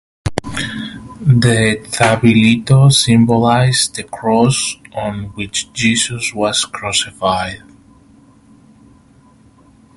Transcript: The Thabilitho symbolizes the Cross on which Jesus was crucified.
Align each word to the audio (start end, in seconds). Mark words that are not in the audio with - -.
The 1.19 1.85
Thabilitho 1.91 2.91
symbolizes 2.91 3.89
the 3.89 4.01
Cross 4.03 4.77
on 4.95 5.25
which 5.35 5.71
Jesus 5.73 6.33
was 6.33 6.65
crucified. 6.65 7.61